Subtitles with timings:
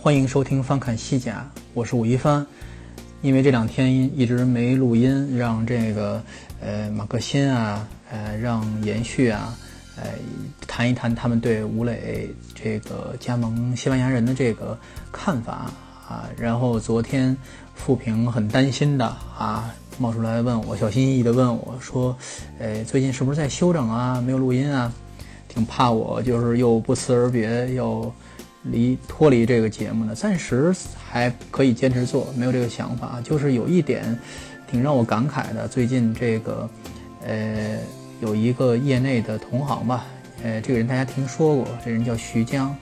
[0.00, 1.44] 欢迎收听翻看西甲，
[1.74, 2.46] 我是武一帆。
[3.20, 6.22] 因为这两天一直没录音，让这个
[6.60, 9.58] 呃马克新啊，呃让延续啊，
[9.96, 10.04] 呃
[10.68, 14.78] 谈一谈他们对吴磊这个加盟西班牙人的这个
[15.10, 15.68] 看法
[16.08, 16.30] 啊。
[16.38, 17.36] 然后昨天
[17.74, 19.04] 富平很担心的
[19.36, 22.16] 啊，冒出来问我，小心翼翼的问我说，
[22.60, 24.20] 呃最近是不是在休整啊？
[24.20, 24.92] 没有录音啊？
[25.48, 28.14] 挺怕我就是又不辞而别又。
[28.64, 30.74] 离脱离这个节目呢，暂时
[31.08, 33.20] 还可以坚持做，没有这个想法。
[33.22, 34.18] 就是有一点，
[34.70, 35.66] 挺让我感慨的。
[35.68, 36.68] 最近这个，
[37.24, 37.78] 呃，
[38.20, 40.04] 有一个业内的同行吧，
[40.42, 42.74] 呃，这个人大家听说过，这人叫徐江，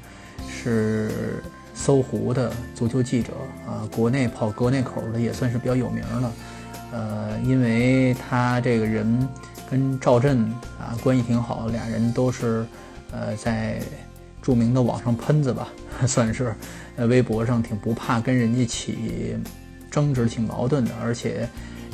[0.48, 1.42] 是
[1.74, 3.32] 搜狐的足球记者
[3.66, 6.32] 啊，国内跑国内口的也算是比较有名的。
[6.92, 9.28] 呃，因为他这个人
[9.70, 10.42] 跟赵震
[10.80, 12.64] 啊关系挺好，俩人都是
[13.12, 13.78] 呃在。
[14.46, 15.66] 著名的网上喷子吧，
[16.06, 16.54] 算是，
[16.94, 19.36] 呃，微博上挺不怕跟人家起
[19.90, 21.48] 争执、挺矛盾的，而且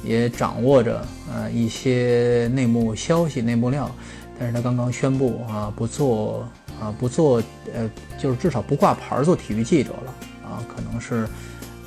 [0.05, 3.91] 也掌握着呃一些内幕消息、内幕料。
[4.39, 6.47] 但是他刚刚宣布啊，不做
[6.79, 11.27] 啊，不做，呃，就是至少不挂牌做体育记者了啊，可能是，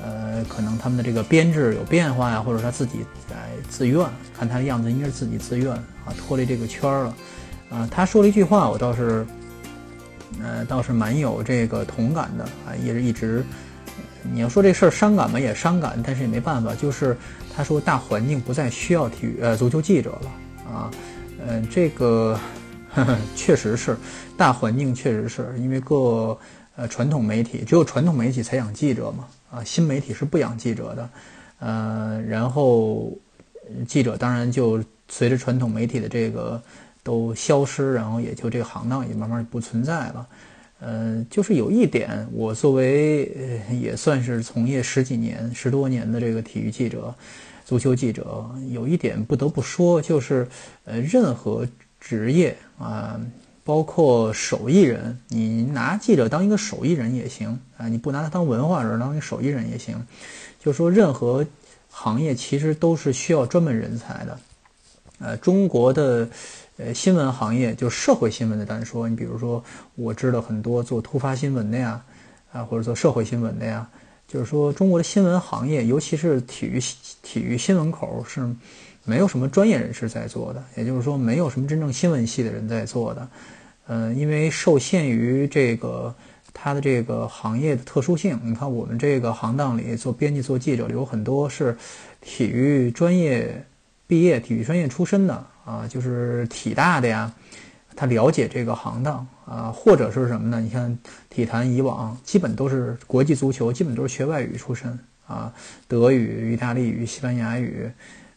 [0.02, 3.36] 呃，可能他们的这个编制有变化呀，或者他自己在
[3.70, 4.04] 自愿，
[4.36, 7.16] 看他的样子应该是自己自愿啊，脱离这个圈了。
[7.70, 9.24] 啊，他说了一句话，我倒是。
[10.44, 13.44] 呃，倒是蛮有这个同感的啊，也是一直，
[14.22, 17.16] 你要说这事儿伤感嘛，也伤感，但是也没办法，就是
[17.56, 20.32] 他说大环境不再需要体育呃足球记者了
[20.70, 20.92] 啊，
[21.48, 22.40] 嗯，这个
[22.90, 23.96] 呵 呵确实是
[24.38, 26.38] 大环境确实是因为各
[26.76, 31.10] 呃传统媒体只有传统媒体才养记者嘛啊，新媒体是不养记者的，
[31.60, 33.12] 呃，然后
[33.88, 36.62] 记者当然就随着传统媒体的这个。
[37.06, 40.28] 都消失，然后也就这个行当也慢慢不存在了。
[40.80, 47.14] 呃，就是有一点，我作为也算是从业十几年、十多年的这个体育记者、
[47.64, 50.48] 足球记者，有一点不得不说，就是
[50.84, 51.66] 呃，任何
[52.00, 53.22] 职业啊，
[53.64, 60.04] 包括手艺人，你拿记者当一个手艺人也行啊，你不拿他当文化人，当一个手艺人也行。
[60.60, 61.46] 就说任何
[61.90, 64.40] 行业其实都是需要专门人才的。
[65.20, 66.28] 呃，中国的。
[66.78, 69.64] 呃，新闻行业就社会新闻的单说，你比如说，
[69.96, 72.04] 我知道很多做突发新闻的呀，
[72.52, 73.88] 啊，或者做社会新闻的呀，
[74.28, 76.78] 就是说中国的新闻行业，尤其是体育
[77.24, 78.54] 体育新闻口是
[79.06, 83.30] 没有什么专业人士在做的，也就是说，没有什么真正新闻系的人在做的。
[83.88, 86.14] 嗯，因为受限于这个
[86.54, 91.78] 它的这个行业的特殊性，你看我们这个行当里做编辑、做记者有很多是
[92.20, 93.66] 体育专业
[94.08, 95.48] 毕业、体育专业出身的。
[95.66, 97.34] 啊，就是体大的呀，
[97.96, 100.62] 他了解这个行当啊，或者是什么呢？
[100.62, 100.96] 你像
[101.28, 105.52] 体坛以往基本都是国际足球，基本都是学外语出身啊，
[105.88, 107.90] 德语、意大利语、西班牙语，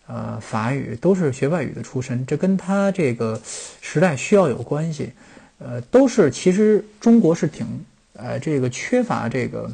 [0.07, 3.39] 呃，法语都是学外语的出身，这跟他这个
[3.83, 5.13] 时代需要有关系。
[5.59, 7.67] 呃，都是其实中国是挺
[8.15, 9.71] 呃这个缺乏这个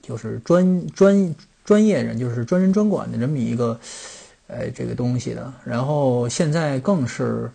[0.00, 3.78] 就是专专专业人，就是专人专管的这么一个。
[4.48, 7.50] 呃，这个东西的，然后现在更是，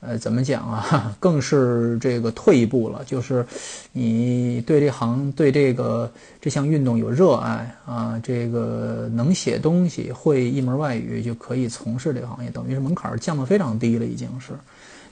[0.00, 1.16] 呃，怎么讲啊？
[1.18, 3.44] 更是这个退一步了，就是
[3.92, 6.08] 你对这行、对这个
[6.40, 14.52] 这项运动有热爱啊，这个能写东西、会一门外语就可以从事这个行业，等于是门槛降得非常低了，已经是。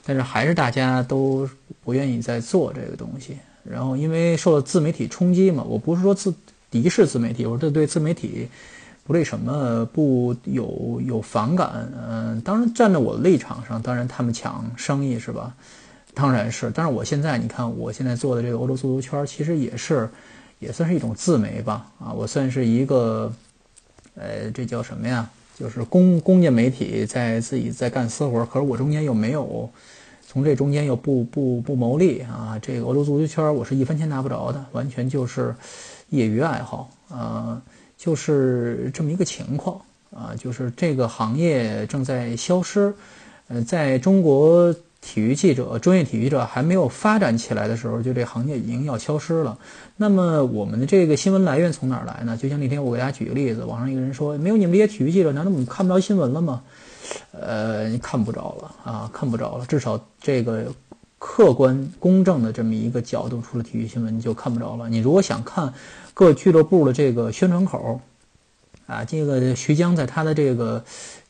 [0.05, 1.49] 但是还是大家都
[1.83, 3.37] 不愿意再做这个东西，
[3.69, 6.33] 然后因为受到自媒体冲击嘛，我不是说自
[6.71, 8.47] 敌视自媒体，我这对自媒体。
[9.07, 15.55] 不那什么不有有反感，嗯，当然站在我的立场上，当然他们抢生意是吧？
[16.13, 20.09] 当然是，但是我现在你看，我现在做的这个欧洲足球圈，其实也是
[20.59, 23.31] 也算是一种自媒吧，啊，我算是一个，
[24.15, 25.29] 呃，这叫什么呀？
[25.57, 29.69] 就是公公家媒体在自己在干私活，可是我中间又没有
[30.27, 35.55] 从这中间又不不不牟利啊，这个欧洲足球圈我是一分钱拿不着的，完全就是
[36.09, 37.61] 业余爱好啊。
[37.97, 39.81] 就是这么一个情况
[40.15, 42.93] 啊，就是这个行业正在消失。
[43.47, 49.57] 呃，在中国体育记者、专业体育记者还没有发展起来的时候，就这行业已经要消失了。
[49.95, 52.35] 那么我们的这个新闻来源从哪儿来呢？
[52.35, 56.61] 就像那天我给大家举个例子，网上一个人说：“没有你们这些体育记者，难道我们看不着新闻了吗？”
[57.31, 59.65] 呃，看不着了啊，看不着了。
[59.65, 60.65] 至少这个
[61.19, 64.89] 客观公正的这么一个角度，除了体育新闻，你就看不着了。
[64.89, 65.73] 你如果想看
[66.17, 68.01] 各俱乐部的这个宣传口，
[68.87, 70.83] 啊，这个徐江在他的这个。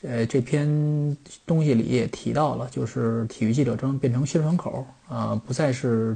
[0.03, 6.15] 呃，这篇东西里也提到了，就是体育记者证变成宣传口啊，不再是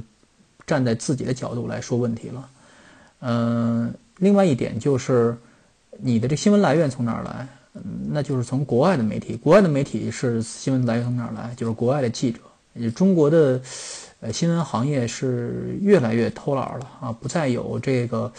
[0.64, 2.48] 站在自己的角度来说问题了。
[3.22, 5.36] 嗯，另外一点就是
[5.98, 7.46] 你的这新闻来源从哪儿来？
[8.08, 9.34] 那就是从国外的媒体。
[9.34, 11.52] 国外的媒体是新闻来源从哪儿来？
[11.56, 12.38] 就是国外的记者。
[12.94, 13.60] 中国的
[14.22, 18.32] 呃新闻行业是越来越偷懒了啊，不再有这个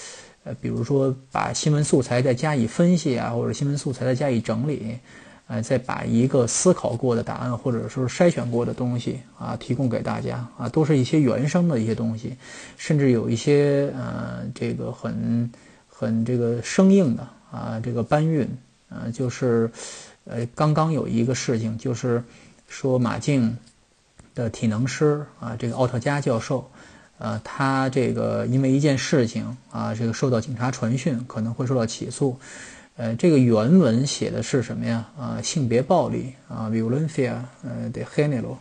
[0.44, 4.97] 呃，比如说把新闻素材再加以分析啊，或者新闻素材再加以整理。
[5.45, 12.33] 呃，再把一个思考过的答案，或者说筛选过的东西啊，提供给大家啊，都是一些原生的一些东西，
[12.77, 15.51] 甚至有一些呃，这个很
[15.86, 18.47] 很这个生硬的啊，这个搬运，
[18.88, 19.69] 呃，就是
[20.24, 22.24] 呃，刚刚有一个事情，就是
[22.69, 23.56] 说马竞
[24.35, 26.69] 的体能师啊，这个奥特加教授，
[27.18, 32.38] 呃，他这个因为一件事情啊，这个受到警察传讯，可能会受到起诉。
[32.95, 35.07] 呃，这个原文写的是什么呀？
[35.19, 37.33] 啊，性别暴力啊，violencia，
[37.63, 38.57] 呃，de género，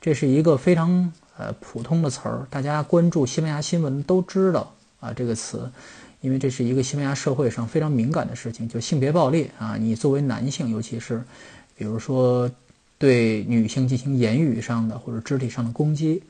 [0.00, 5.70] 这是一个非常呃普通的词儿，大家关注西班牙新闻都知道啊这个词，
[6.20, 9.76] 因为这是一个西班牙社会上非常敏感的事情，就性别暴力啊。
[9.76, 11.22] 你作为男性，尤其是
[11.76, 12.50] 比如说
[13.04, 16.22] 对女性进行言语上的或者肢体上的攻击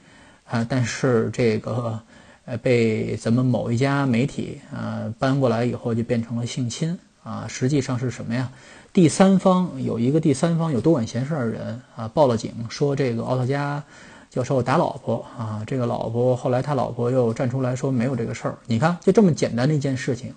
[0.44, 2.00] 啊，但是这个
[2.46, 6.98] 呃被咱们某一家媒体啊搬过来以后，就变成了性侵。
[7.22, 8.50] 啊，实际上是什么呀？
[8.92, 13.82] 第三方有一个第三方有多管闲事的人啊，报了警，说这个奥特加
[14.28, 18.58] 教授打老婆啊，这个老婆后来他老婆又站出来说没有这个事儿。
[18.66, 20.34] 你看，就这么简单的一件事情，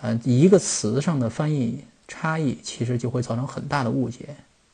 [0.00, 4.20] 呃，一个词上的翻译差异，其实就会造成很大的误解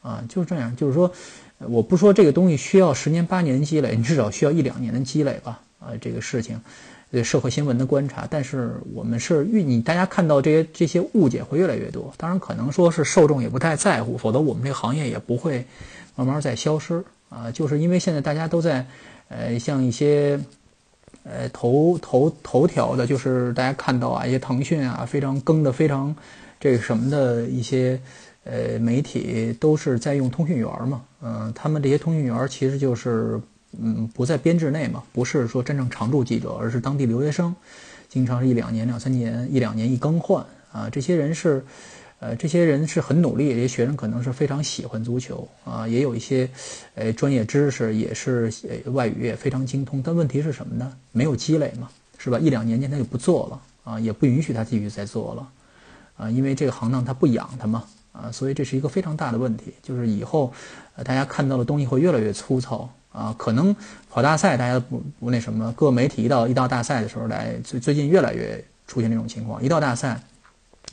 [0.03, 0.75] 啊，就是这样。
[0.77, 1.11] 就是说，
[1.59, 5.61] 我不说这个东西需要十年八年积累，你至少需要一两年的积累吧？
[5.79, 6.61] 啊，这个事情。
[7.13, 12.15] 对社会新闻的观察，但是我们是预你大家看到这些这些误解会越来越多。
[12.17, 15.67] 当然，可能说是受众也不太在乎，否则我们这个行业也不会
[16.15, 17.51] 慢慢在消失啊。
[17.51, 18.87] 就是因为现在大家都在，
[19.27, 20.39] 呃，像一些，
[21.25, 26.15] 呃，头头头条的，就是大家看到啊，一些腾讯啊，非常更的非常
[26.61, 28.01] 这个什么的一些
[28.51, 31.03] 呃媒体，都是在用通讯员嘛。
[31.23, 33.41] 嗯，他们这些通讯员其实就是。
[33.81, 37.55] 嗯，不在编制内嘛，不是说真正常驻记者，而是当地留学生，
[38.09, 40.91] 经常是一两年、两三年、一两年一更换啊。
[40.91, 41.65] 这些人是，
[42.19, 46.51] 呃，这些人是很努力，这些学生可能是非常喜欢足球啊，也有一些，
[46.97, 48.53] 呃，专业知识，也是
[48.87, 50.03] 外语也非常精通。
[50.03, 50.93] 但问题是什么呢？
[51.13, 51.89] 没有积累嘛，
[52.19, 52.41] 是吧？
[52.41, 55.49] 一两年间他就不做了啊，也不允许他继续再做了
[56.17, 60.53] 啊，因为这个行当他不养他嘛啊，所以这是一个非常大的问题，就是以后，
[61.05, 62.89] 大家看到的东西会越来越粗糙。
[63.13, 63.75] 啊，可能
[64.09, 69.61] 跑大赛大家不不那什么，各媒体一到一到大赛的时候来，最最近越来越出现这种情况。
[69.61, 70.23] 一到大赛，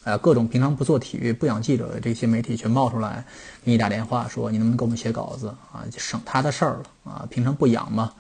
[0.04, 3.24] 啊，各种平常不做体育、不养记者的这些媒体全冒出来
[3.64, 5.86] 给你打电话，说你能不能给我们写稿子啊？
[5.96, 7.28] 省他的事儿了啊！
[7.30, 8.12] 平常不养嘛。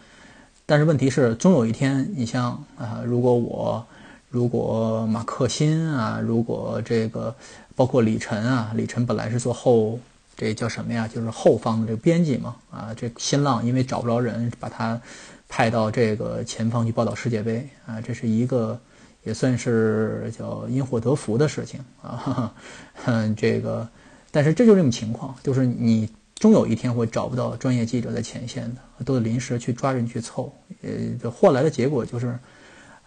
[0.67, 3.83] 但是问题是，终有一天，你像啊，如果我，
[4.29, 7.35] 如果马克辛啊，如果这个
[7.77, 9.97] 包括李晨啊，李晨本来是做后。
[10.39, 11.07] 这叫什么呀？
[11.07, 15.01] 就是后方的这个编辑嘛，啊，这新浪因为找不着人，把他
[15.49, 18.79] 派到这个前方去报道世界杯啊，这是一个
[19.23, 22.53] 也算是叫因祸得福的事情啊。
[23.05, 23.89] 嗯，这个，
[24.29, 30.53] 但是这就这种情况，就是你终有一天会找不到专业记者在前线的，都得临时去抓人去凑，
[30.83, 32.37] 呃，换来的结果就是，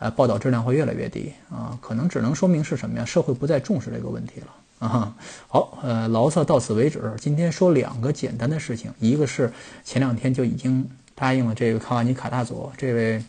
[0.00, 3.04] 呃，报道质量会越来越低啊，可能只能说明是什么呀？
[3.04, 4.48] 社会不再重视这个问题了。
[4.80, 5.14] 啊，
[5.46, 7.12] 好，呃，牢骚到此为止。
[7.20, 9.52] 今天说两个简单的事情，一个是
[9.84, 13.22] 前两天就已经答应了这个卡瓦尼卡大佐，这位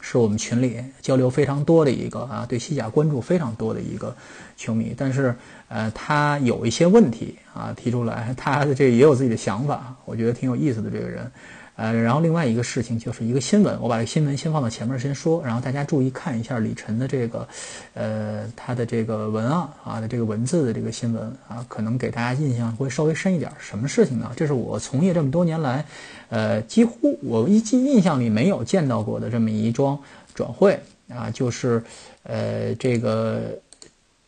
[0.00, 4.16] 是我们群里交流非常多的一个啊，对西甲关注非常多的一个
[4.56, 5.36] 球迷，但是
[5.68, 11.30] 呃，他有一些问题啊提出来，他这也有自己的想法，我觉得挺有意思的这个人。
[11.78, 17.48] 呃，然后另外一个事情就是一个新闻，我把这个新闻先放到前面先说，然后大家注意看一下李晨的这个，
[17.94, 23.48] 呃，他的这个文案啊的这个文字的这个新闻啊，可能给大家印象会稍微深一点。
[23.60, 24.32] 什么事情呢？
[24.36, 25.84] 这是我从业这么多年来，
[26.30, 29.96] 呃，几乎我一记印象里没有见到过的这么一桩
[30.34, 31.80] 转会啊，就是
[32.24, 33.56] 呃，这个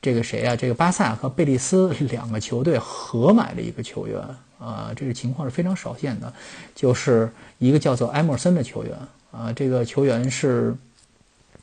[0.00, 0.54] 这个谁啊？
[0.54, 4.16] 这个巴萨和贝蒂斯两个球队合买了一个球员
[4.60, 6.32] 啊，这个情况是非常少见的，
[6.74, 8.92] 就是一个叫做埃默森的球员
[9.32, 10.76] 啊，这个球员是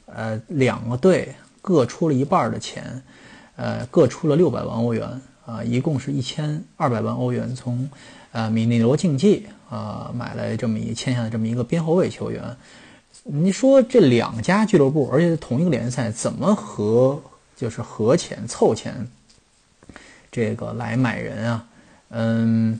[0.07, 3.03] 呃两个队各出了一半的钱，
[3.55, 7.87] 呃各出了六百万欧元啊，一共是一千二百万欧元从
[8.31, 12.43] 呃米内罗竞技啊买来这么一签下的这么一个边后卫球员。
[13.29, 17.21] 你说这两家俱乐部，而且是同一个联赛，怎么合
[17.57, 19.07] 就是合钱凑钱，
[20.31, 21.67] 这个来买人啊？
[22.09, 22.79] 嗯，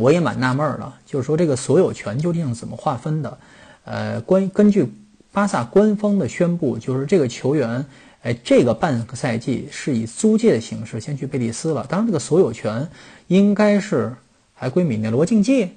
[0.00, 3.38] 我也蛮纳闷的，就是说这个所有权究竟怎么划分的？
[3.84, 4.90] 呃，关根据
[5.30, 7.84] 巴萨官方的宣布，就是这个球员，
[8.22, 11.86] 哎，这个半个赛季是以租借的形式先去贝蒂斯了。
[11.88, 12.88] 当然，这个所有权
[13.28, 14.12] 应该是
[14.54, 15.68] 还归米内罗竞技。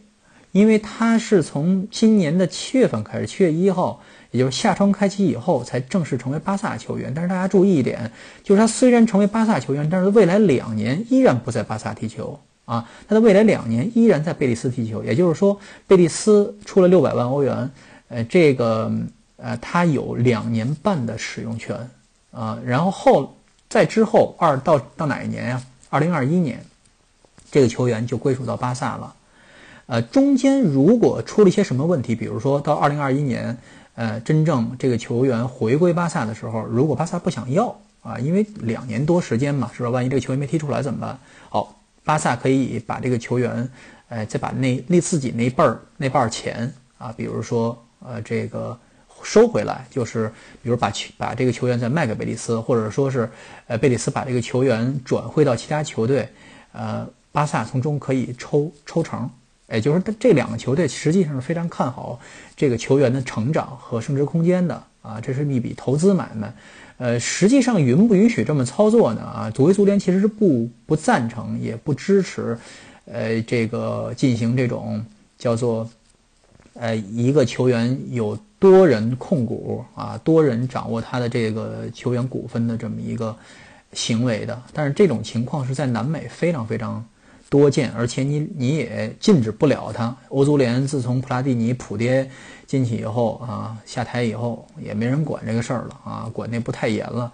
[0.54, 4.00] 因为他是从今年的七月份开始，七月一号，
[4.30, 7.12] 也就是夏窗开启以后，才正式成为巴萨球员。
[7.12, 8.12] 但是大家注意一点，
[8.44, 12.90] 就是他虽然成为巴萨球员，但是未来两年依然不在巴萨踢球啊。
[13.08, 17.70] 他的未来两年依然在贝蒂斯踢球，也就是说，贝蒂斯出了六百万欧元，
[18.10, 18.92] 呃，这个
[19.38, 21.90] 呃，他有两年半的使用权
[22.32, 22.60] 啊。
[22.66, 23.36] 然后后
[23.70, 25.62] 在之后二到到哪一年呀？
[25.90, 26.64] 二零二一年，
[27.52, 29.16] 这个球员就归属到巴萨了。
[29.86, 33.58] 呃，中间如果出了一些什么问题，比如说到二零二一年，
[33.96, 39.90] 呃，真正这个球员回归巴萨的时候，如果巴萨不想要啊，因为两年多时间嘛，是吧？
[39.90, 41.20] 万一这个球员没踢出来怎么办？
[41.50, 43.70] 好，巴萨可以把这个球员，
[44.10, 48.78] 呃，再把那那自己那半儿那半儿钱啊，比如说呃这个
[49.24, 50.32] 收回来，就是
[50.62, 53.30] 比如把球把这个球员再卖给贝蒂斯，或者说是
[53.68, 56.28] 呃贝蒂斯把这个球员转会到其他球队，
[56.74, 59.30] 呃，巴萨从中可以抽抽成。
[59.70, 62.20] 也就是，这两个球队实际上是非常看好
[62.56, 66.54] 这个球员的成长和升值空间的啊，这是一笔投资买卖。
[66.98, 69.22] 呃，实际上允不允许这么操作呢？
[69.22, 72.58] 啊，足协足联其实是不不赞成也不支持，
[73.06, 75.06] 呃，这个进行这种
[75.38, 75.90] 叫做
[76.74, 83.36] 呃一个球员有多人控股啊，多人掌握他的这个球员股份的这么一个
[83.94, 84.62] 行为的。
[84.72, 87.04] 但是这种情况是在南美非常非常。
[87.54, 90.18] 多见，而且你你也禁止不了他。
[90.30, 92.28] 欧足联自从普拉蒂尼普爹
[92.66, 97.32] 进去以后啊，下台以后也没人管这个事儿了啊，管那不太严了。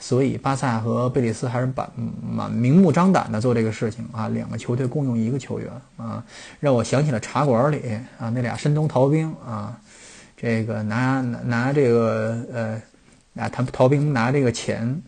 [0.00, 1.88] 所以巴萨和贝蒂斯还是把
[2.20, 6.24] 蛮明目张胆的做这个事情啊，两个球队共用一个球员啊，
[6.58, 9.78] 让我想起了茶馆里啊那俩山东逃兵啊，
[10.36, 12.82] 这个拿拿拿这个呃，
[13.34, 15.00] 拿他逃兵拿这个钱。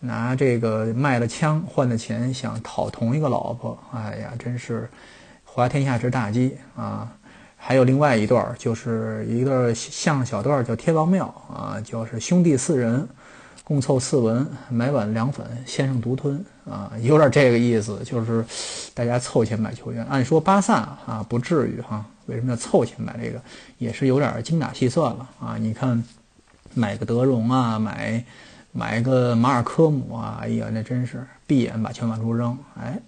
[0.00, 4.88] 拿这个卖了枪换的钱想讨同一个老婆，哎呀，真是
[5.44, 7.06] 滑天下之大稽啊！
[7.56, 13.06] 还有另外一段，就是一个相声小段，叫《天王庙》啊，就是兄弟四人
[13.62, 18.42] 共凑四文，买碗凉粉，先生独吞啊，有点这个意思，就是
[18.94, 20.02] 大家凑钱买球员。
[20.06, 23.38] 按说巴萨啊不至于哈，为什么要凑钱买这个？
[23.76, 25.58] 也是有点精打细算了啊！
[25.58, 26.02] 你看
[26.72, 28.24] 买个德容啊，买。
[28.72, 32.56] 买个马尔科姆啊，哎呀，那真是闭眼把球往出扔。
[32.78, 32.98] 哎，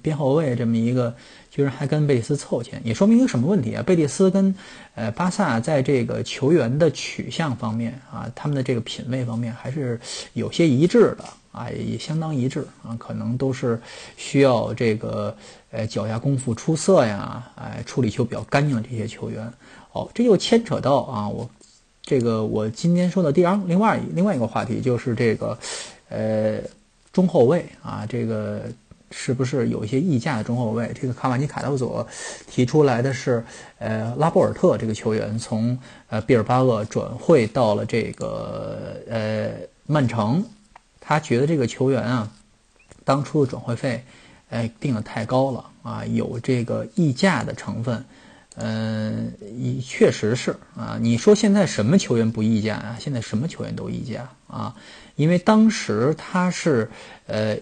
[0.00, 1.14] 边后卫这么一个，
[1.50, 3.82] 居然还跟贝蒂斯凑钱，也说明一个什么问题啊？
[3.82, 4.54] 贝蒂斯跟
[4.94, 10.00] 呃巴萨在这个球员的取向方面啊，他们的这个品味方面还是
[10.32, 13.78] 有些一致的啊，也相当一致啊，可能都是
[14.16, 15.36] 需要这个
[15.70, 19.52] 呃脚下功夫出色呀，哎，处理球比较干净的这些球员。
[19.92, 21.50] 哦，这就牵扯到啊，我。
[22.10, 25.56] 这个我今天说的第二另外另外一个话题就是这个，
[26.08, 26.60] 呃，
[27.12, 28.62] 中后卫啊，这个
[29.12, 30.90] 是不是有一些溢价的中后卫？
[30.92, 32.04] 这个卡瓦尼卡道佐
[32.48, 33.44] 提出来的是，
[33.78, 39.52] 呃，拉波尔特这个球员从呃毕尔巴鄂转会到了这个呃
[39.86, 40.44] 曼城，
[40.98, 42.28] 他觉得这个球员啊，
[43.04, 44.02] 当初的转会费，
[44.48, 48.04] 哎，定的太高了啊，有这个溢价的成分。
[48.62, 50.98] 嗯，也确实是啊。
[51.00, 52.96] 你说现在什么球员不溢价啊？
[53.00, 54.74] 现在什么球员都溢价啊。
[55.16, 56.90] 因为当时他是
[57.26, 57.56] 呃，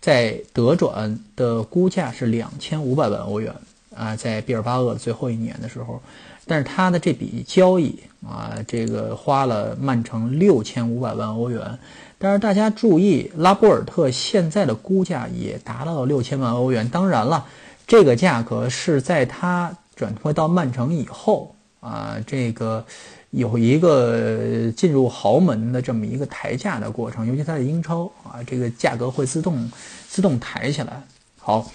[0.00, 3.54] 在德转的估价是两千五百万欧元
[3.94, 6.02] 啊，在毕尔巴鄂最后一年的时候，
[6.46, 11.78] 但是他的这笔交易啊，这个花了曼城六千五百万欧元。
[12.18, 16.88] 但是大家注意，拉波尔特现在的估价也达到了六千万欧元。
[16.88, 17.46] 当然了，
[17.86, 19.74] 这个价格是在他。
[19.96, 22.84] 转会到曼城以后啊，这个
[23.30, 29.70] 有一个进入豪门的这么一个抬价的过程，尤其他在英超啊，这个价格会自动
[30.08, 31.02] 自动抬起来。
[31.38, 31.70] 好，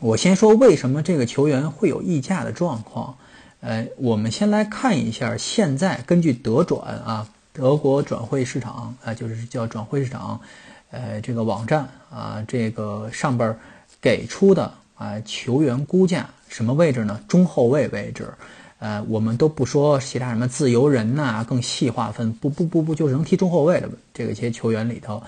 [0.00, 3.16] 我先说为什么这个球员会有溢价的状况。
[3.60, 10.38] 呃，我们先来看一下现在根据德转啊，德国转会市场啊，就是叫转会市场，
[10.90, 13.58] 呃，这个网站啊，这个上边
[14.00, 17.20] 给出的啊，球员估价什么位置呢？
[17.28, 18.28] 中后卫位置。
[18.78, 25.22] 呃，我们都不说其他什么自由人呐，更细划分，不不不不，就是能踢中后卫的这个些球员里头，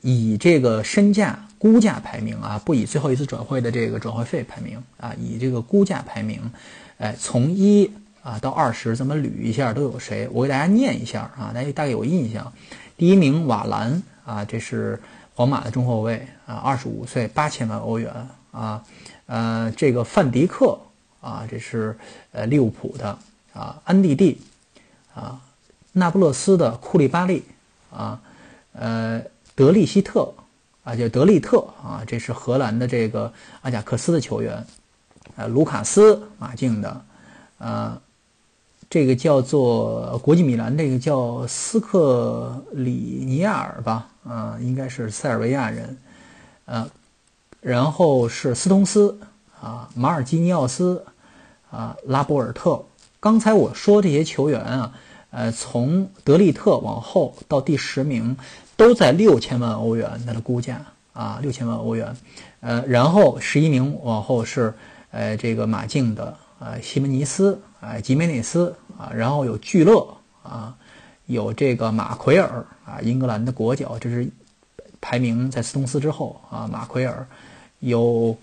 [0.00, 6.40] 以这个身价估价排名啊，不以最后一次转会的这个转会费排名啊，以这个估价排名，
[6.98, 7.88] 哎，从一
[8.20, 10.28] 啊到二十咱们捋一下都有谁？
[10.32, 12.52] 我给大家念一下啊，大家大概有印象。
[12.96, 15.00] 第一名瓦兰啊，这是
[15.36, 18.12] 皇马的中后卫啊，二十五岁，八千万欧元
[18.50, 18.82] 啊，
[19.28, 20.76] 呃，这个范迪克。
[21.20, 21.98] 啊，这是
[22.30, 23.18] 呃利物浦的
[23.52, 24.40] 啊，安蒂蒂
[25.12, 25.40] 啊，
[25.90, 27.42] 那不勒斯的库利巴利
[27.90, 28.20] 啊，
[28.72, 29.20] 呃
[29.56, 30.32] 德利希特
[30.84, 33.32] 啊，就德利特啊，这是荷兰的这个
[33.62, 34.64] 阿贾克斯的球员，
[35.34, 37.04] 呃卢卡斯马竞的，
[37.58, 38.00] 呃
[38.88, 45.98] 这个叫做国际米兰，这个叫斯克里尼亚尔吧，啊应该是塞尔维亚人，
[46.66, 46.88] 呃
[47.60, 49.18] 然后是斯通斯。
[49.60, 51.04] 啊，马尔基尼奥斯，
[51.68, 52.80] 啊，拉波尔特。
[53.18, 54.94] 刚才我说这些球员啊，
[55.30, 58.36] 呃，从德利特往后到第十名，
[58.76, 60.80] 都在六千万欧元，他的估价
[61.12, 62.16] 啊，六千万欧元。
[62.60, 64.72] 呃，然后十一名往后是，
[65.10, 70.06] 呃，这个马竞的，呃，西门尼斯，啊，吉梅内斯，啊，然后有聚勒，
[70.44, 70.72] 啊，
[71.26, 74.30] 有这个马奎尔，啊，英格兰的国脚，这是
[75.00, 77.26] 排名在斯通斯之后啊，马奎尔
[77.80, 78.36] 有。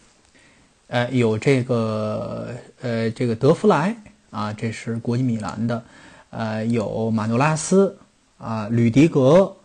[0.88, 3.96] 呃，有这个呃，这个德弗莱
[4.30, 5.84] 啊，这是国际米兰的，
[6.30, 7.98] 呃，有马诺拉斯
[8.38, 9.58] 啊，吕迪格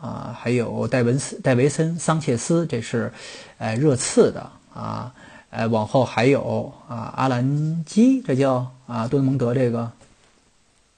[0.00, 3.12] 啊，还有戴文斯、戴维森、桑切斯，这是
[3.58, 5.14] 呃热刺的啊，
[5.50, 9.92] 呃，往后还有啊，阿兰基，这叫啊，多特蒙德这个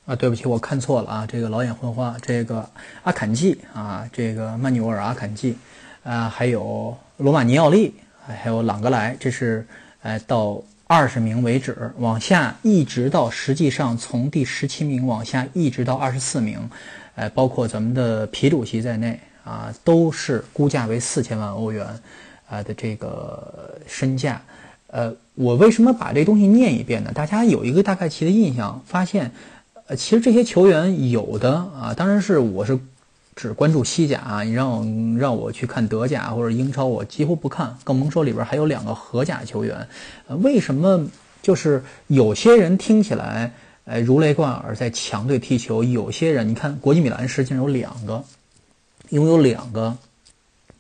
[0.07, 2.67] 啊，对不起，我看错了啊，这个老眼昏花，这个
[3.03, 5.59] 阿坎季啊，这个曼纽尔阿坎季
[6.03, 7.95] 啊，还有罗马尼奥利。
[8.27, 9.65] 还有朗格莱，这是，
[10.03, 16.59] 呃，到二十名为止，往下一直到实际上从第十七名往下一直到二十四名，
[17.15, 21.87] 呃，包括咱们的皮主席在内啊，都是估价为四千万欧元，
[22.49, 24.43] 啊的这个身价。
[24.89, 27.13] 呃，我为什么把这东西念一遍呢？
[27.15, 29.31] 大家有一个大概其的印象，发现，
[29.87, 32.79] 呃，其实这些球员有的啊，当然是我是。
[33.37, 39.87] 只关注西甲，你让我让我去看德甲或者英超，我几乎不看，更甭说里边还有两个荷甲球员。
[40.41, 41.07] 为什么
[41.43, 43.53] 就是有些人听起来，
[43.85, 48.25] 呃，如雷贯耳，在强队踢球；有些人，你看国际米兰实际上有两个，
[49.11, 49.95] 拥有两个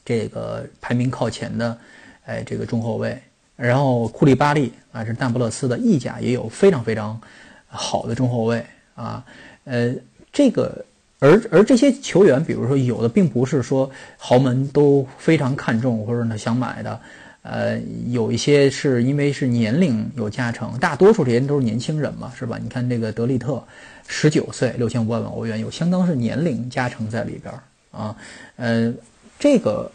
[0.03, 1.79] 这个排名靠前的，
[2.25, 3.21] 哎，这个中后卫。
[3.55, 7.21] 然后库利巴利啊，是那不勒斯的意甲也有非常非常
[7.67, 8.65] 好的中后卫
[8.95, 9.23] 啊，
[9.65, 9.95] 呃，
[10.33, 10.83] 这个。
[11.19, 17.01] 而而这些球员，比如说有的并不是说豪门都非常看重或者呢想买的，
[17.43, 22.59] 呃，有一些是因为是年龄有加成，大多数这些人都是年轻人嘛，是吧？
[22.63, 23.65] 你看这个德利特，
[24.07, 27.55] 十九岁，六千五百万欧元，有相当是年龄加成在里边
[27.93, 28.15] 啊。
[28.57, 28.93] 呃，
[29.39, 29.91] 这个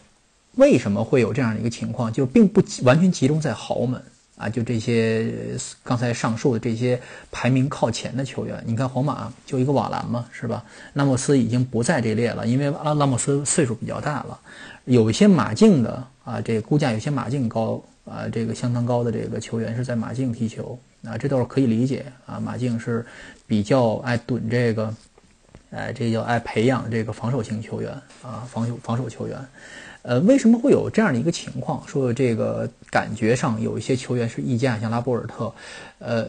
[0.56, 2.12] 为什么会有这样的一个情况？
[2.12, 4.02] 就并不完全集中在豪门。
[4.42, 5.32] 啊，就这些
[5.84, 7.00] 刚才上述的这些
[7.32, 10.64] 排名靠前的球员，你看皇马就一个瓦兰嘛，是吧？
[10.94, 14.40] 拉莫斯已经不在这列了，因为拉拉莫斯岁数比较大了。
[14.86, 22.40] 有一些马竞的啊，这估价有些马竞高啊，这个相当高的这个球员是在马竞踢球啊，这倒是可以理解啊。
[22.40, 23.06] 马竞是
[23.46, 24.92] 比较爱怼这个，
[25.70, 27.92] 哎，这叫爱培养这个防守型球员
[28.24, 29.38] 啊，防守防守球员。
[30.04, 31.84] 呃，为什么会有这样的一个情况？
[31.88, 35.54] 说这个感觉上有一些球员是溢价，像拉波尔特，
[36.00, 36.28] 呃，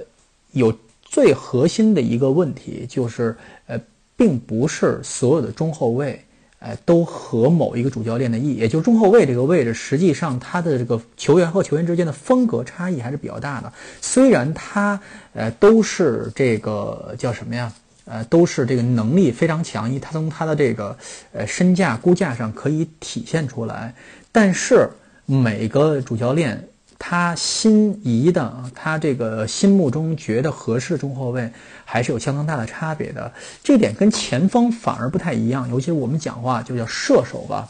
[0.53, 3.81] 有最核心的一个问题就是，呃，
[4.17, 6.23] 并不是所有的中后卫，
[6.59, 8.55] 呃，都合某一个主教练的意。
[8.55, 13.73] 也就是中后卫这个位置，实际上他的这个球员和球员之间的风格差异还是比较大的。
[14.01, 15.01] 虽然他，
[15.33, 17.73] 呃，都是这个叫什么呀？
[18.05, 20.97] 呃，都是这个能力非常强，一他从他的这个
[21.33, 23.95] 呃身价估价上可以体现出来。
[24.33, 24.89] 但是
[25.27, 31.51] 每个主教练他心仪的，他这个心目中觉得合适的中后卫，
[31.85, 33.33] 还是有相当大的差别的。
[33.63, 37.69] 这点跟前锋反而不太一样，尤其我们讲话就叫射手吧。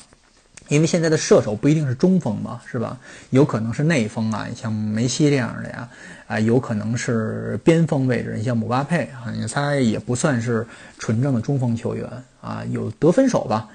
[0.72, 2.98] 因为现在的射手不一定是中锋嘛，是吧？
[3.28, 5.88] 有可能是内锋啊，像梅西这样的呀，
[6.26, 10.66] 啊，有可能是边锋位置，你像姆巴佩啊，他也不算是
[10.98, 12.08] 纯正的中锋球员
[12.40, 13.68] 啊，有得分手吧？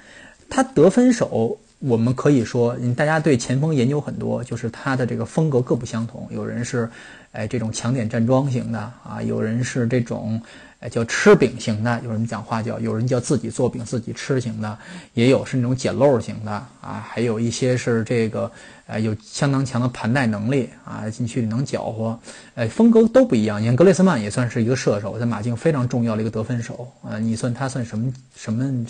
[0.50, 6.26] 他得分手我们可以说，大家对前锋研究很多，就是他的这个风格各不相同。
[6.32, 6.90] 有人是，
[7.30, 10.42] 哎，这种强点站桩型的啊，有人是这种，
[10.80, 14.78] 哎，叫吃饼型的，有人讲话叫，有人叫自己做饼自己吃型的，
[15.14, 18.50] 也有是那种捡漏型的啊，还有一些是这个，
[18.86, 22.18] 呃，有相当强的盘带能力啊，进去能搅和，
[22.54, 23.60] 哎，风格都不一样。
[23.60, 28.86] 你看格雷斯曼也算是一个射手，在马竞非常重要的一个得分手啊，你算他算什么什么？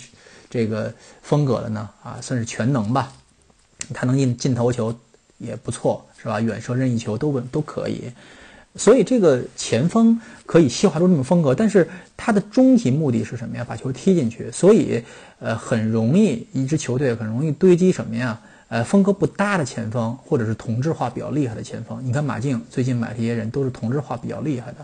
[0.51, 3.13] 这个风格的呢，啊，算是全能吧。
[3.93, 4.91] 他能进进头球
[5.37, 6.41] 也不错，是吧？
[6.41, 8.11] 远射、任意球都都可以。
[8.79, 13.65] 所以这个前锋可以细化出这种风格，但是他的终极目的是什么呀？
[13.67, 14.49] 把球踢进去。
[14.51, 15.03] 所以，
[15.39, 18.39] 呃，很容易一支球队很容易堆积什么呀？
[18.69, 21.99] 呃，风格不搭的前锋，或者是同质化比较厉害的前锋。
[22.03, 24.77] 你看马竞最近买这些人都是同质化比较厉害的，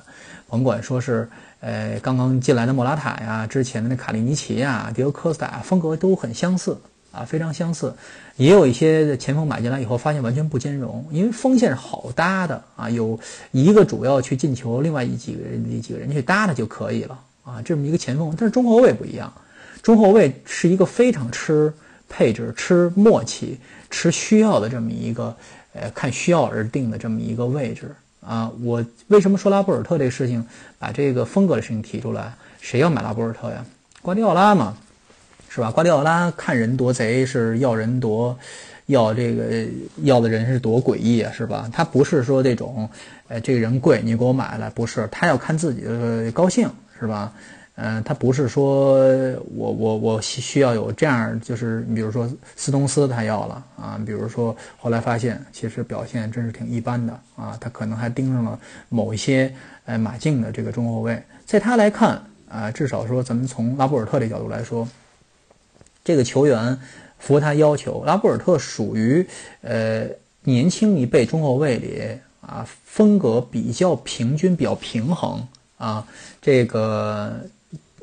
[0.50, 1.28] 甭管说是。
[1.62, 6.78] 呃，刚刚进来的莫拉塔呀，之前的那卡利尼奇呀，迪欧科斯塔风格都很相似
[7.16, 7.94] 啊，非常相似。
[8.36, 13.18] 也有一些前锋买进来以后，发现完全不兼容，因为锋线是好搭的啊，有
[13.52, 18.36] 一个主要去进球，另外一几个人几个人去搭的就可以了啊，这么一个前锋。
[18.38, 19.34] 但是中后卫不一样，
[19.82, 21.74] 中后卫是一个非常吃
[22.10, 23.58] 配置、吃默契、
[23.90, 25.36] 吃需要的这么一个，
[25.74, 27.96] 呃，看需要而定的这么一个位置。
[28.20, 30.44] 啊，我为什么说拉波尔特这个事情，
[30.80, 32.34] 把这个风格的事情提出来？
[32.60, 33.64] 谁要买拉波尔特呀？
[34.02, 34.76] 瓜迪奥拉嘛，
[35.56, 35.72] 是吧？
[35.72, 38.38] 瓜迪奥拉看人多贼，是要人多，
[38.88, 39.66] 要这个
[40.04, 41.70] 要的人是多诡异啊，是吧？
[41.72, 42.90] 他不是说这种，
[43.30, 47.32] 呃，这个人贵，你给我买来，不是，他要看自己的高兴，是吧？
[47.76, 48.98] 嗯，他不是说
[49.56, 59.50] 我我我需要有这样，就是你比如说斯通斯他要了啊，比如说后来发现其实表现真是挺一般的啊，他可能还盯上了某一些
[59.86, 64.86] 呃马竞的这个中后卫，在他来看啊，至少说咱们从拉波尔特这角度来说，
[66.06, 66.80] 这个球员
[67.20, 69.28] 符合他要求，拉波尔特属于
[69.62, 70.08] 呃
[70.44, 72.02] 年轻一辈中后卫里
[72.40, 75.46] 啊风格比较平均、比较平衡
[75.78, 76.08] 啊，
[76.42, 77.34] 这个。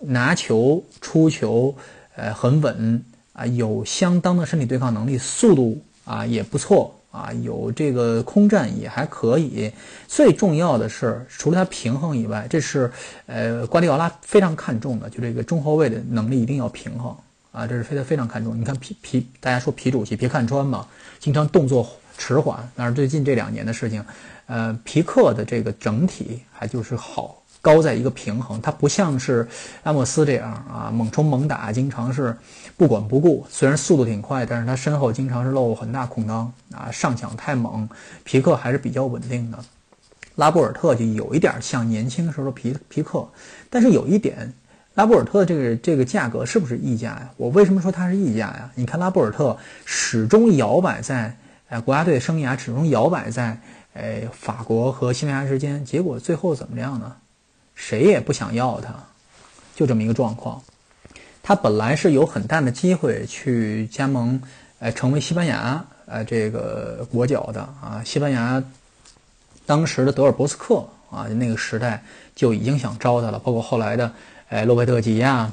[0.04, 1.72] 拿球出球，
[2.16, 3.00] 呃，很稳
[3.34, 9.70] 啊，有相当的身体对抗能力，速度啊也不错啊，有这个空战也还可以。
[10.08, 12.90] 最重要的是，除了他平衡以外，这是
[13.26, 17.16] 呃瓜迪奥拉非常看重的，就这个中后卫的能力一定要平衡
[17.52, 18.58] 啊，这是非常非常看重。
[18.58, 20.86] 你看皮皮，大家说皮主席别看穿嘛，
[21.20, 21.88] 经常动作
[22.18, 24.04] 迟缓，但是最近这两年的事情，
[24.46, 27.38] 呃，皮克的这个整体还就是好。
[27.60, 29.46] 高在一个平衡，他不像是
[29.84, 32.36] 阿莫斯这样啊，猛冲猛打，经常是
[32.76, 33.46] 不管不顾。
[33.48, 37.88] 虽然速度挺快，但是他身后经常是漏很大空当啊，上抢太猛。
[38.24, 39.64] 皮克还是比较稳定的，
[40.34, 43.28] 拉波尔特就有一点像年轻时候的皮皮克，
[43.70, 44.52] 但是有一点，
[44.94, 47.30] 拉波尔特这个这个价格是不是溢价呀？
[47.36, 48.70] 我为什么说它是溢价呀？
[48.74, 51.34] 你看拉波尔特始终摇摆在
[51.68, 53.58] 呃国家队生涯始终摇摆在
[53.94, 57.16] 呃法国和西班牙之间，结果最后怎么样呢？
[57.74, 58.94] 谁也不想要他，
[59.74, 60.62] 就这么一个状况。
[61.42, 64.40] 他本来是有很大的机会去加盟，
[64.78, 68.02] 呃，成为西班牙呃这个国脚的啊。
[68.04, 68.62] 西班牙
[69.64, 74.12] 当时的德尔博斯克啊，那个时代就已经想招他了，包括后来的
[74.52, 75.50] 哎洛佩特吉亚，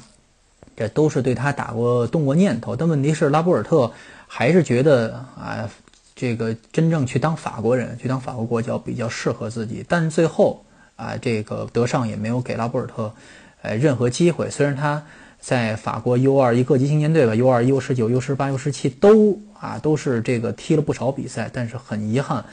[0.76, 2.76] 这都是对他打过动过念头。
[2.76, 3.90] 但问题是拉波尔特
[4.28, 5.70] 还是觉得啊，
[6.16, 9.86] 这个真正去当法国人，去当法国国脚比较适合自己。
[9.88, 10.64] 但是最后。
[11.00, 13.14] 啊，这个德尚也没有给拉波尔特，
[13.62, 14.50] 呃，任何机会。
[14.50, 15.02] 虽然他
[15.40, 22.44] 在法国 U 二一各级青年队吧，U 二、U 十九、U 十八、U 十七都啊都是这个踢了不少比赛，但是很遗憾，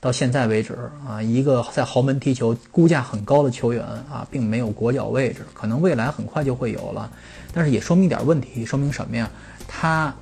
[0.00, 5.40] 到现在为止啊，一个在豪门踢球、估价很高的球员啊，并没有国脚位置。
[5.52, 7.10] 可能未来很快就会有了，
[7.52, 9.30] 但是也说明一点问题，说明什么呀？
[9.68, 10.12] 他。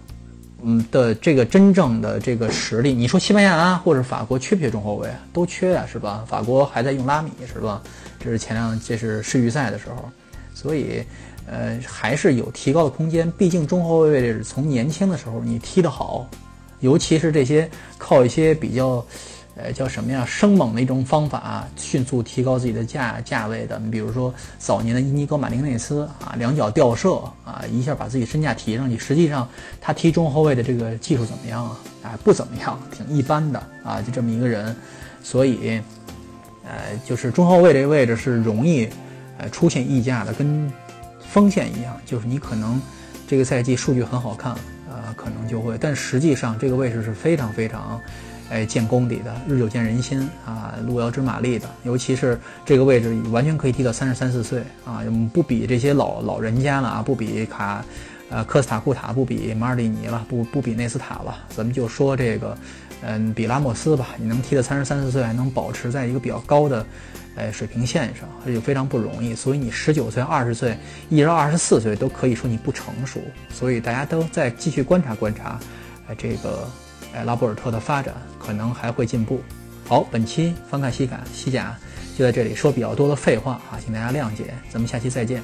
[0.60, 5.14] 嗯的这个真正的这个实力，你说西班牙啊或者法国缺不缺中后卫啊？
[5.32, 6.24] 都缺呀，是吧？
[6.26, 7.80] 法国还在用拉米，是吧？
[8.18, 10.10] 这是前两，这是世预赛的时候，
[10.52, 11.00] 所以，
[11.46, 13.30] 呃，还是有提高的空间。
[13.38, 16.28] 毕竟中后卫位置从年轻的时候你踢得好，
[16.80, 19.06] 尤其是这些靠一些比较。
[19.60, 20.24] 呃，叫什么呀？
[20.24, 23.76] 生猛的一种方法，迅速提高自己的价价位的。
[23.80, 28.96] 你比如说早年的伊尼戈马丁内斯啊，两脚吊射啊，一下把自己身价提上去。
[28.96, 29.48] 实际上
[29.80, 31.76] 他踢中后卫的这个技术怎么样啊？
[32.04, 34.74] 啊，不怎么样，挺一般的啊，就这么一个人。
[35.24, 35.82] 所以，
[36.64, 38.88] 呃，就是中后卫这个位置是容易
[39.38, 40.72] 呃出现溢价的，跟
[41.28, 42.80] 锋线一样，就是你可能
[43.26, 48.00] 这个赛季数据很好看啊，可能就会，但实际上这个位置是非常非常。
[48.50, 57.84] 哎，见功底的，日久见人心啊，路遥知马力的，尤其是这个位置，完全可以踢到三十三四岁啊，不比这些老老人家了啊，不比卡
[58.30, 62.56] 呃，科斯塔库塔不比马尔蒂尼了，不不比内斯塔了，咱们就说这个，
[63.00, 64.08] 嗯，比拉莫斯吧。
[64.18, 66.84] 你能踢到三十三四岁，还能保持在一个比较高的，
[67.36, 69.34] 呃，水平线上，这就非常不容易。
[69.34, 70.76] 所以你十九岁、二十岁，
[71.08, 73.18] 一直到二十四岁，都可以说你不成熟。
[73.50, 75.58] 所以大家都再继续观察观察，
[76.06, 76.68] 呃，这个，
[77.24, 79.40] 拉波尔特的发展可能还会进步。
[79.86, 81.76] 好，本期翻看西甲西甲
[82.16, 84.54] 就在这里说比较多的废话啊，请大家谅解。
[84.70, 85.42] 咱们下期再见。